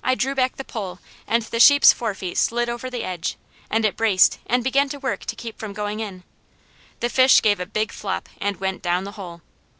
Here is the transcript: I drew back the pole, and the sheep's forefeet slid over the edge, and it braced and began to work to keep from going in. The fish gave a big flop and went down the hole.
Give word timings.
I 0.00 0.14
drew 0.14 0.36
back 0.36 0.58
the 0.58 0.64
pole, 0.64 1.00
and 1.26 1.42
the 1.42 1.58
sheep's 1.58 1.92
forefeet 1.92 2.38
slid 2.38 2.68
over 2.68 2.88
the 2.88 3.02
edge, 3.02 3.36
and 3.68 3.84
it 3.84 3.96
braced 3.96 4.38
and 4.46 4.62
began 4.62 4.88
to 4.90 5.00
work 5.00 5.24
to 5.24 5.34
keep 5.34 5.58
from 5.58 5.72
going 5.72 5.98
in. 5.98 6.22
The 7.00 7.08
fish 7.10 7.42
gave 7.42 7.58
a 7.58 7.66
big 7.66 7.90
flop 7.90 8.28
and 8.40 8.60
went 8.60 8.80
down 8.80 9.02
the 9.02 9.12
hole. 9.18 9.42